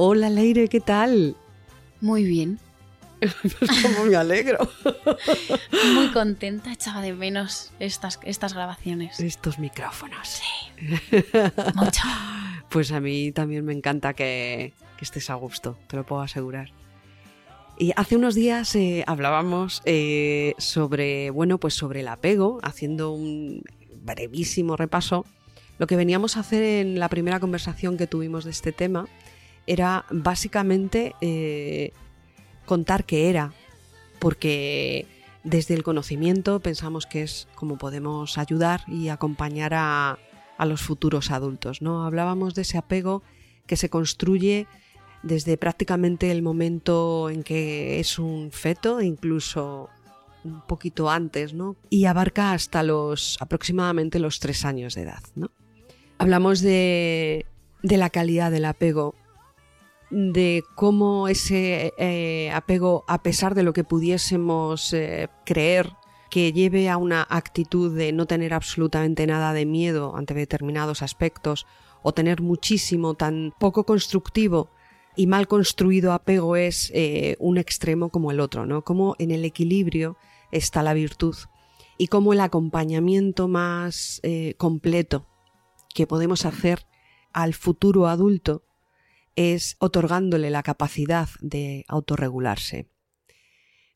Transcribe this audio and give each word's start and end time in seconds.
Hola 0.00 0.30
Leire, 0.30 0.68
¿qué 0.68 0.78
tal? 0.78 1.34
Muy 2.00 2.22
bien, 2.22 2.60
como 3.82 4.04
me 4.04 4.14
alegro. 4.14 4.58
muy 5.94 6.12
contenta, 6.12 6.72
echaba 6.72 7.02
de 7.02 7.12
menos 7.12 7.72
estas, 7.80 8.20
estas 8.22 8.54
grabaciones. 8.54 9.18
Estos 9.18 9.58
micrófonos. 9.58 10.40
Mucho. 11.74 12.02
Pues 12.68 12.92
a 12.92 13.00
mí 13.00 13.32
también 13.32 13.64
me 13.64 13.72
encanta 13.72 14.14
que, 14.14 14.72
que 14.96 15.04
estés 15.04 15.30
a 15.30 15.34
gusto, 15.34 15.76
te 15.88 15.96
lo 15.96 16.06
puedo 16.06 16.22
asegurar. 16.22 16.70
Y 17.76 17.92
hace 17.96 18.14
unos 18.14 18.36
días 18.36 18.76
eh, 18.76 19.02
hablábamos 19.08 19.82
eh, 19.84 20.54
sobre, 20.58 21.30
bueno, 21.30 21.58
pues 21.58 21.74
sobre 21.74 22.02
el 22.02 22.08
apego, 22.08 22.60
haciendo 22.62 23.10
un 23.10 23.64
brevísimo 24.04 24.76
repaso. 24.76 25.26
Lo 25.78 25.88
que 25.88 25.96
veníamos 25.96 26.36
a 26.36 26.40
hacer 26.40 26.62
en 26.62 27.00
la 27.00 27.08
primera 27.08 27.40
conversación 27.40 27.96
que 27.96 28.06
tuvimos 28.06 28.44
de 28.44 28.52
este 28.52 28.70
tema 28.70 29.08
era 29.68 30.04
básicamente 30.10 31.14
eh, 31.20 31.92
contar 32.66 33.04
qué 33.04 33.30
era, 33.30 33.52
porque 34.18 35.06
desde 35.44 35.74
el 35.74 35.82
conocimiento 35.82 36.60
pensamos 36.60 37.06
que 37.06 37.22
es 37.22 37.46
como 37.54 37.78
podemos 37.78 38.38
ayudar 38.38 38.82
y 38.88 39.08
acompañar 39.08 39.74
a, 39.74 40.18
a 40.56 40.66
los 40.66 40.82
futuros 40.82 41.30
adultos. 41.30 41.82
¿no? 41.82 42.04
Hablábamos 42.04 42.54
de 42.54 42.62
ese 42.62 42.78
apego 42.78 43.22
que 43.66 43.76
se 43.76 43.88
construye 43.88 44.66
desde 45.22 45.56
prácticamente 45.56 46.30
el 46.30 46.42
momento 46.42 47.30
en 47.30 47.42
que 47.42 48.00
es 48.00 48.18
un 48.18 48.50
feto, 48.50 49.00
incluso 49.00 49.88
un 50.44 50.62
poquito 50.62 51.10
antes, 51.10 51.54
¿no? 51.54 51.76
Y 51.90 52.04
abarca 52.04 52.52
hasta 52.52 52.82
los 52.82 53.36
aproximadamente 53.40 54.20
los 54.20 54.38
tres 54.38 54.64
años 54.64 54.94
de 54.94 55.02
edad, 55.02 55.22
¿no? 55.34 55.50
Hablamos 56.18 56.60
de, 56.60 57.46
de 57.82 57.96
la 57.96 58.10
calidad 58.10 58.50
del 58.50 58.64
apego, 58.64 59.14
de 60.10 60.64
cómo 60.74 61.28
ese 61.28 61.92
eh, 61.98 62.50
apego, 62.52 63.04
a 63.08 63.22
pesar 63.22 63.54
de 63.54 63.62
lo 63.62 63.72
que 63.72 63.84
pudiésemos 63.84 64.92
eh, 64.92 65.28
creer, 65.44 65.92
que 66.30 66.52
lleve 66.52 66.88
a 66.88 66.98
una 66.98 67.26
actitud 67.28 67.96
de 67.96 68.12
no 68.12 68.26
tener 68.26 68.52
absolutamente 68.52 69.26
nada 69.26 69.52
de 69.52 69.64
miedo 69.66 70.14
ante 70.16 70.34
determinados 70.34 71.02
aspectos 71.02 71.66
o 72.02 72.12
tener 72.12 72.42
muchísimo 72.42 73.14
tan 73.14 73.54
poco 73.58 73.84
constructivo 73.84 74.70
y 75.16 75.26
mal 75.26 75.48
construido 75.48 76.12
apego 76.12 76.56
es 76.56 76.92
eh, 76.94 77.36
un 77.38 77.56
extremo 77.58 78.10
como 78.10 78.30
el 78.30 78.40
otro, 78.40 78.66
¿no? 78.66 78.84
Como 78.84 79.16
en 79.18 79.30
el 79.30 79.44
equilibrio 79.44 80.16
está 80.52 80.82
la 80.82 80.94
virtud 80.94 81.34
y 81.96 82.08
como 82.08 82.32
el 82.32 82.40
acompañamiento 82.40 83.48
más 83.48 84.22
completo 84.56 85.26
que 85.94 86.06
podemos 86.06 86.44
hacer 86.44 86.86
al 87.32 87.54
futuro 87.54 88.06
adulto 88.06 88.62
es 89.38 89.76
otorgándole 89.78 90.50
la 90.50 90.64
capacidad 90.64 91.28
de 91.40 91.84
autorregularse. 91.86 92.90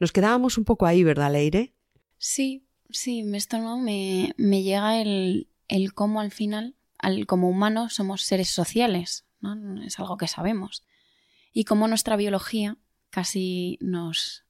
Nos 0.00 0.10
quedábamos 0.10 0.58
un 0.58 0.64
poco 0.64 0.84
ahí, 0.84 1.04
¿verdad, 1.04 1.30
Leire? 1.30 1.76
Sí, 2.16 2.66
sí, 2.90 3.24
esto 3.34 3.58
no 3.58 3.78
me, 3.78 4.34
me 4.36 4.64
llega 4.64 5.00
el, 5.00 5.48
el 5.68 5.94
cómo 5.94 6.20
al 6.20 6.32
final, 6.32 6.74
al, 6.98 7.26
como 7.26 7.48
humanos, 7.48 7.94
somos 7.94 8.22
seres 8.22 8.50
sociales, 8.50 9.26
¿no? 9.38 9.80
Es 9.84 10.00
algo 10.00 10.16
que 10.16 10.26
sabemos. 10.26 10.84
Y 11.52 11.62
cómo 11.62 11.86
nuestra 11.86 12.16
biología 12.16 12.76
casi 13.10 13.78
nos 13.80 14.44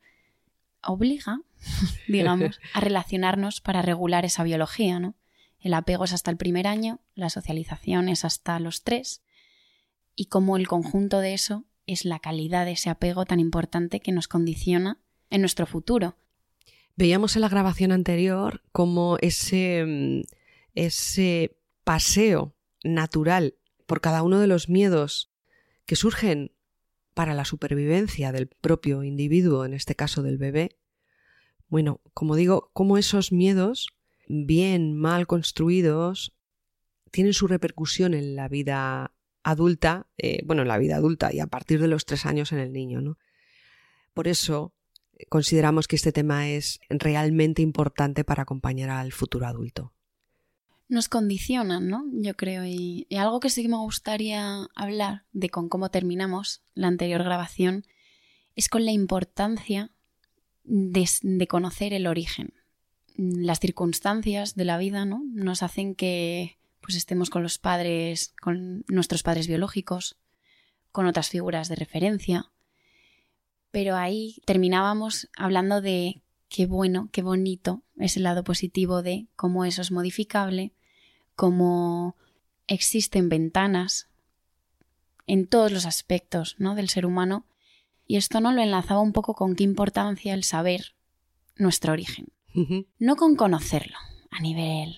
obliga, 0.83 1.43
digamos, 2.09 2.61
a 2.73 2.81
relacionarnos 2.81 3.61
para 3.61 3.83
regular 3.83 4.25
esa 4.25 4.43
biología, 4.43 5.01
¿no? 5.01 5.17
El 5.61 5.75
apego 5.75 6.05
es 6.05 6.15
hasta 6.15 6.31
el 6.31 6.39
primer 6.39 6.67
año, 6.67 7.01
la 7.15 7.29
socialización 7.29 8.09
es 8.09 8.25
hasta 8.25 8.59
los 8.59 8.85
tres, 8.85 9.23
y 10.19 10.27
cómo 10.27 10.57
el 10.57 10.67
conjunto 10.67 11.21
de 11.21 11.33
eso 11.33 11.65
es 11.87 12.05
la 12.05 12.19
calidad 12.19 12.65
de 12.65 12.73
ese 12.73 12.91
apego 12.91 13.25
tan 13.25 13.39
importante 13.39 14.01
que 14.01 14.11
nos 14.11 14.27
condiciona 14.27 15.01
en 15.31 15.43
nuestro 15.43 15.65
futuro. 15.65 16.17
Veíamos 16.97 17.37
en 17.37 17.43
la 17.43 17.49
grabación 17.49 17.93
anterior 17.93 18.65
cómo 18.73 19.17
ese, 19.21 19.85
mm, 19.87 20.21
ese 20.75 21.57
paseo 21.85 22.53
natural 22.83 23.55
por 23.87 24.01
cada 24.01 24.25
uno 24.25 24.41
de 24.41 24.49
los 24.49 24.69
miedos 24.69 25.31
que 25.87 25.95
surgen 25.95 26.51
para 27.15 27.33
la 27.33 27.45
supervivencia 27.45 28.33
del 28.33 28.49
propio 28.49 29.05
individuo, 29.05 29.65
en 29.65 29.73
este 29.73 29.95
caso 29.95 30.23
del 30.23 30.37
bebé, 30.37 30.79
bueno, 31.69 32.01
como 32.13 32.35
digo, 32.35 32.71
cómo 32.73 32.99
esos 32.99 33.31
miedos, 33.31 33.89
bien, 34.27 34.97
mal 34.97 35.29
construidos, 35.29 36.35
tienen 37.13 37.35
su 37.35 37.47
repercusión 37.47 38.15
en 38.15 38.35
la 38.35 38.49
vida 38.49 39.13
adulta, 39.51 40.07
eh, 40.19 40.43
bueno, 40.45 40.63
en 40.63 40.69
la 40.69 40.79
vida 40.79 40.97
adulta 40.97 41.33
y 41.33 41.41
a 41.41 41.47
partir 41.47 41.81
de 41.81 41.89
los 41.89 42.05
tres 42.05 42.27
años 42.27 42.53
en 42.53 42.59
el 42.59 42.73
niño, 42.73 43.01
¿no? 43.01 43.19
Por 44.13 44.29
eso 44.29 44.75
eh, 45.17 45.25
consideramos 45.29 45.89
que 45.89 45.97
este 45.97 46.13
tema 46.13 46.49
es 46.49 46.81
realmente 46.91 47.63
importante 47.63 48.25
para 48.25 48.43
acompañar 48.43 48.91
al 48.91 49.13
futuro 49.13 49.47
adulto. 49.47 49.93
Nos 50.89 51.09
condicionan, 51.09 51.89
¿no? 51.89 52.05
Yo 52.13 52.35
creo. 52.35 52.65
Y, 52.65 53.07
algo 53.17 53.41
que 53.41 53.51
sí 53.51 53.69
me 53.69 53.77
gustaría 53.77 54.69
hablar 54.75 55.25
de 55.33 55.51
con 55.51 55.69
cómo 55.69 55.91
terminamos 55.91 56.63
la 56.75 56.89
anterior 56.89 57.23
grabación 57.23 57.85
es 58.55 58.69
con 58.69 58.85
la 58.85 58.93
importancia 58.93 59.91
de, 60.65 61.09
de 61.23 61.47
conocer 61.47 61.93
el 61.93 62.07
origen. 62.07 62.53
Las 63.17 63.61
circunstancias 63.61 64.55
de 64.55 64.65
la 64.65 64.79
vida, 64.79 65.05
¿no? 65.05 65.23
Nos 65.33 65.63
hacen 65.63 65.95
que 65.95 66.58
pues 66.81 66.97
estemos 66.97 67.31
con 67.31 67.43
los 67.43 67.59
padres, 67.59 68.35
con 68.41 68.85
nuestros 68.89 69.23
padres 69.23 69.47
biológicos, 69.47 70.17
con 70.93 71.07
otras 71.07 71.29
figuras 71.29 71.69
de 71.69 71.77
referencia. 71.77 72.51
Pero 73.71 73.97
ahí 73.97 74.41
terminábamos 74.47 75.29
hablando 75.37 75.81
de 75.81 76.23
qué 76.49 76.67
bueno, 76.67 77.09
qué 77.13 77.23
bonito 77.23 77.83
es 77.99 78.17
el 78.17 78.23
lado 78.23 78.45
positivo 78.45 79.03
de 79.03 79.27
cómo 79.37 79.65
eso 79.65 79.83
es 79.83 79.91
modificable, 79.91 80.73
cómo 81.35 82.17
existen 82.67 83.29
ventanas 83.29 84.09
en 85.27 85.47
todos 85.47 85.73
los 85.73 85.87
aspectos 85.87 86.57
¿no? 86.59 86.75
del 86.75 86.89
ser 86.89 87.07
humano. 87.07 87.47
Y 88.07 88.17
esto 88.17 88.41
no 88.41 88.53
lo 88.53 88.63
enlazaba 88.63 89.01
un 89.01 89.13
poco 89.13 89.35
con 89.35 89.55
qué 89.55 89.65
importancia 89.65 90.33
el 90.33 90.45
saber 90.45 90.95
nuestro 91.57 91.93
origen. 91.93 92.29
No 92.99 93.15
con 93.15 93.37
conocerlo 93.37 93.97
a 94.31 94.41
nivel 94.41 94.97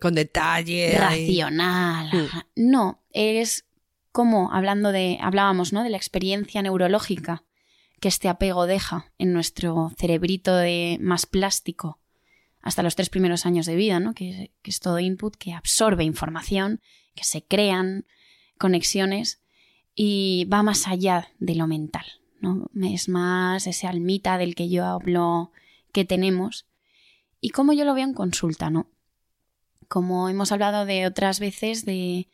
Con 0.00 0.14
detalle. 0.14 0.96
racional. 0.98 2.10
Mm. 2.12 2.70
No, 2.70 3.02
es 3.12 3.64
como 4.12 4.52
hablando 4.52 4.92
de 4.92 5.18
hablábamos, 5.20 5.72
¿no? 5.72 5.82
de 5.82 5.90
la 5.90 5.96
experiencia 5.96 6.62
neurológica 6.62 7.44
que 8.00 8.08
este 8.08 8.28
apego 8.28 8.66
deja 8.66 9.12
en 9.18 9.32
nuestro 9.32 9.92
cerebrito 9.98 10.56
de 10.56 10.98
más 11.00 11.26
plástico 11.26 11.98
hasta 12.60 12.82
los 12.82 12.96
tres 12.96 13.10
primeros 13.10 13.46
años 13.46 13.66
de 13.66 13.76
vida, 13.76 14.00
¿no? 14.00 14.14
que, 14.14 14.52
que 14.62 14.70
es 14.70 14.80
todo 14.80 14.98
input 14.98 15.36
que 15.36 15.52
absorbe 15.52 16.04
información, 16.04 16.80
que 17.14 17.24
se 17.24 17.44
crean 17.44 18.06
conexiones 18.58 19.40
y 19.94 20.46
va 20.52 20.62
más 20.62 20.86
allá 20.86 21.28
de 21.38 21.54
lo 21.54 21.66
mental, 21.66 22.04
¿no? 22.40 22.70
Es 22.82 23.08
más 23.08 23.66
ese 23.66 23.86
almita 23.86 24.38
del 24.38 24.54
que 24.54 24.68
yo 24.68 24.84
hablo 24.84 25.50
que 25.92 26.04
tenemos 26.04 26.66
y 27.40 27.50
cómo 27.50 27.72
yo 27.72 27.84
lo 27.84 27.94
veo 27.94 28.04
en 28.04 28.14
consulta, 28.14 28.70
¿no? 28.70 28.88
Como 29.88 30.28
hemos 30.28 30.52
hablado 30.52 30.84
de 30.84 31.06
otras 31.06 31.40
veces 31.40 31.84
de 31.84 32.28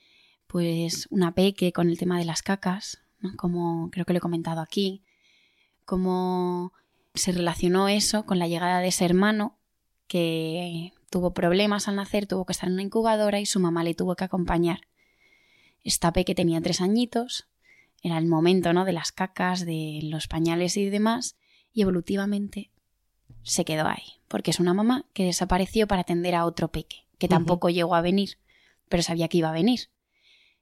pues 0.46 1.06
una 1.10 1.34
peque 1.34 1.72
con 1.72 1.88
el 1.88 1.98
tema 1.98 2.18
de 2.18 2.24
las 2.24 2.42
cacas, 2.42 3.02
¿no? 3.20 3.36
como 3.36 3.90
creo 3.90 4.04
que 4.04 4.12
lo 4.12 4.18
he 4.18 4.20
comentado 4.20 4.60
aquí, 4.60 5.02
cómo 5.84 6.72
se 7.14 7.32
relacionó 7.32 7.88
eso 7.88 8.26
con 8.26 8.38
la 8.38 8.48
llegada 8.48 8.80
de 8.80 8.88
ese 8.88 9.04
hermano 9.04 9.58
que 10.06 10.92
tuvo 11.10 11.32
problemas 11.32 11.88
al 11.88 11.96
nacer, 11.96 12.26
tuvo 12.26 12.44
que 12.44 12.52
estar 12.52 12.68
en 12.68 12.74
una 12.74 12.82
incubadora 12.82 13.40
y 13.40 13.46
su 13.46 13.60
mamá 13.60 13.84
le 13.84 13.94
tuvo 13.94 14.16
que 14.16 14.24
acompañar. 14.24 14.80
Esta 15.82 16.12
peque 16.12 16.34
tenía 16.34 16.60
tres 16.60 16.80
añitos, 16.80 17.46
era 18.02 18.18
el 18.18 18.26
momento 18.26 18.72
¿no? 18.72 18.84
de 18.84 18.92
las 18.92 19.12
cacas, 19.12 19.64
de 19.64 20.00
los 20.02 20.28
pañales 20.28 20.76
y 20.76 20.88
demás, 20.90 21.36
y 21.72 21.82
evolutivamente 21.82 22.70
se 23.42 23.64
quedó 23.64 23.86
ahí, 23.86 24.20
porque 24.28 24.50
es 24.50 24.60
una 24.60 24.74
mamá 24.74 25.06
que 25.12 25.24
desapareció 25.24 25.86
para 25.86 26.02
atender 26.02 26.34
a 26.34 26.46
otro 26.46 26.68
peque, 26.68 27.03
que 27.19 27.28
tampoco 27.28 27.70
llegó 27.70 27.94
a 27.94 28.00
venir, 28.00 28.38
pero 28.88 29.02
sabía 29.02 29.28
que 29.28 29.38
iba 29.38 29.50
a 29.50 29.52
venir. 29.52 29.90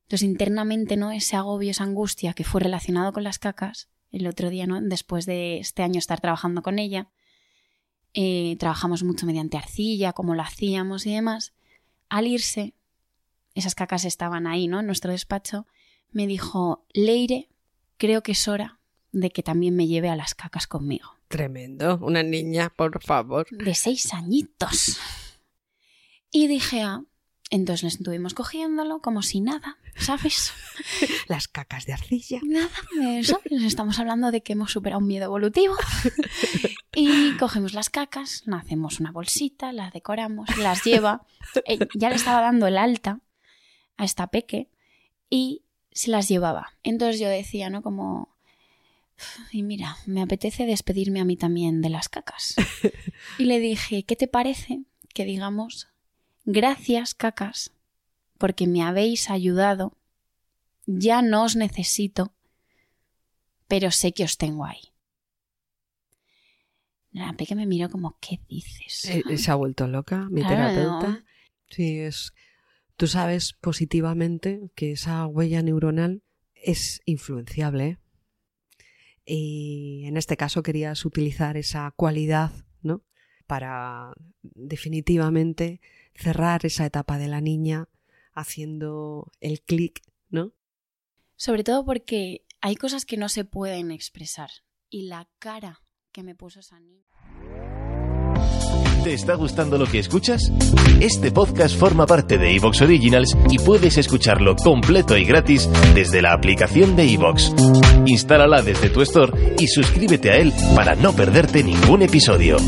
Entonces 0.02 0.28
internamente, 0.28 0.96
¿no? 0.96 1.10
Ese 1.10 1.37
agobio, 1.37 1.70
esa 1.70 1.84
angustia 1.84 2.34
que 2.34 2.44
fue 2.44 2.60
relacionado 2.60 3.12
con 3.12 3.25
las 3.25 3.38
cacas, 3.38 3.88
el 4.10 4.26
otro 4.26 4.50
día, 4.50 4.66
¿no? 4.66 4.81
Después 4.81 5.26
de 5.26 5.58
este 5.58 5.82
año 5.82 5.99
estar 5.99 6.20
trabajando 6.20 6.62
con 6.62 6.78
ella, 6.78 7.08
eh, 8.14 8.56
trabajamos 8.58 9.02
mucho 9.04 9.25
mediante 9.25 9.56
arcilla, 9.56 10.12
como 10.12 10.34
lo 10.34 10.43
hacíamos 10.43 11.06
y 11.06 11.14
demás. 11.14 11.54
Al 12.10 12.26
irse, 12.26 12.75
esas 13.55 13.75
cacas 13.75 14.05
estaban 14.05 14.46
ahí, 14.46 14.69
¿no? 14.69 14.81
En 14.81 14.87
nuestro 14.87 15.12
despacho, 15.12 15.66
me 16.10 16.26
dijo, 16.26 16.84
Leire, 16.93 17.48
creo 17.96 18.22
que 18.22 18.32
es 18.32 18.48
hora 18.48 18.81
de 19.12 19.31
que 19.31 19.43
también 19.43 19.76
me 19.76 19.87
lleve 19.87 20.10
a 20.10 20.16
las 20.16 20.34
cacas 20.34 20.66
conmigo. 20.66 21.08
Tremendo. 21.28 21.98
Una 22.02 22.22
niña, 22.22 22.70
por 22.75 23.02
favor. 23.02 23.46
De 23.50 23.75
seis 23.75 24.12
añitos. 24.12 24.98
Y 26.32 26.46
dije, 26.49 26.82
ah, 26.82 27.05
entonces 27.50 27.82
le 27.82 27.88
estuvimos 27.88 28.32
cogiéndolo 28.32 29.00
como 29.00 29.20
si 29.20 29.40
nada, 29.40 29.76
¿sabes? 29.96 30.52
Las 31.29 31.46
cacas 31.46 31.84
de 31.84 31.93
arcilla. 31.93 32.40
Nada, 32.43 32.70
eso. 33.19 33.40
Estamos 33.50 33.99
hablando 33.99 34.31
de 34.31 34.43
que 34.43 34.55
hemos 34.55 34.73
superado 34.73 35.00
un 35.00 35.06
miedo 35.06 35.26
evolutivo. 35.26 35.76
Y 36.94 37.38
cogemos 37.38 37.73
las 37.73 37.88
cacas, 37.88 38.43
nos 38.44 38.61
hacemos 38.61 39.00
una 39.00 39.12
bolsita, 39.12 39.73
las 39.73 39.94
decoramos, 39.94 40.55
las 40.58 40.84
lleva. 40.84 41.25
Eh, 41.64 41.79
Ya 41.94 42.11
le 42.11 42.17
estaba 42.17 42.43
dando 42.43 42.67
el 42.67 42.76
alta 42.76 43.20
a 43.96 44.05
esta 44.05 44.26
peque 44.26 44.69
y 45.31 45.62
se 45.90 46.11
las 46.11 46.29
llevaba. 46.29 46.76
Entonces 46.82 47.19
yo 47.19 47.31
decía, 47.31 47.70
¿no? 47.70 47.81
Como, 47.81 48.37
y 49.52 49.62
mira, 49.62 49.96
me 50.05 50.20
apetece 50.20 50.67
despedirme 50.67 51.23
a 51.23 51.25
mí 51.25 51.38
también 51.38 51.81
de 51.81 51.88
las 51.88 52.11
cacas. 52.11 52.56
Y 53.38 53.44
le 53.44 53.58
dije, 53.58 54.02
¿qué 54.05 54.14
te 54.14 54.29
parece 54.29 54.82
que 55.14 55.25
digamos, 55.25 55.88
gracias 56.44 57.14
cacas, 57.14 57.72
porque 58.38 58.66
me 58.66 58.82
habéis 58.82 59.30
ayudado, 59.30 59.96
ya 60.86 61.22
no 61.22 61.44
os 61.44 61.56
necesito, 61.56 62.34
pero 63.68 63.90
sé 63.90 64.12
que 64.12 64.24
os 64.24 64.36
tengo 64.36 64.64
ahí. 64.64 64.92
La 67.12 67.32
peque 67.34 67.54
me 67.54 67.66
miró 67.66 67.90
como, 67.90 68.16
¿qué 68.20 68.40
dices? 68.48 69.04
Eh, 69.04 69.36
se 69.36 69.50
ha 69.50 69.54
vuelto 69.54 69.86
loca, 69.86 70.28
mi 70.30 70.40
Claro, 70.40 70.56
terapeuta. 70.72 71.08
no. 71.08 71.24
Sí, 71.68 71.98
es. 71.98 72.32
Tú 72.96 73.06
sabes 73.06 73.52
positivamente 73.54 74.70
que 74.74 74.92
esa 74.92 75.26
huella 75.26 75.62
neuronal 75.62 76.22
es 76.54 77.00
influenciable. 77.04 77.86
¿eh? 77.86 77.98
Y 79.24 80.04
en 80.06 80.16
este 80.16 80.36
caso 80.36 80.62
querías 80.62 81.04
utilizar 81.04 81.56
esa 81.56 81.90
cualidad, 81.96 82.52
¿no? 82.82 83.02
Para 83.46 84.12
definitivamente 84.42 85.80
cerrar 86.14 86.64
esa 86.64 86.86
etapa 86.86 87.18
de 87.18 87.28
la 87.28 87.40
niña 87.40 87.88
haciendo 88.34 89.30
el 89.40 89.60
clic, 89.60 90.02
¿no? 90.30 90.52
Sobre 91.36 91.64
todo 91.64 91.84
porque 91.84 92.44
hay 92.60 92.76
cosas 92.76 93.04
que 93.04 93.16
no 93.16 93.28
se 93.28 93.44
pueden 93.44 93.90
expresar. 93.90 94.50
Y 94.88 95.06
la 95.06 95.28
cara 95.38 95.82
que 96.12 96.22
me 96.22 96.34
puso 96.34 96.60
esa 96.60 96.78
niña. 96.78 97.02
¿Te 99.02 99.14
está 99.14 99.34
gustando 99.34 99.78
lo 99.78 99.86
que 99.86 99.98
escuchas? 99.98 100.52
Este 101.00 101.32
podcast 101.32 101.76
forma 101.76 102.06
parte 102.06 102.38
de 102.38 102.54
Evox 102.54 102.82
Originals 102.82 103.36
y 103.50 103.58
puedes 103.58 103.98
escucharlo 103.98 104.54
completo 104.54 105.16
y 105.16 105.24
gratis 105.24 105.68
desde 105.92 106.22
la 106.22 106.32
aplicación 106.32 106.94
de 106.94 107.12
Evox. 107.12 107.52
Instálala 108.06 108.62
desde 108.62 108.90
tu 108.90 109.02
store 109.02 109.56
y 109.58 109.66
suscríbete 109.66 110.30
a 110.30 110.36
él 110.36 110.52
para 110.76 110.94
no 110.94 111.12
perderte 111.14 111.64
ningún 111.64 112.02
episodio. 112.02 112.58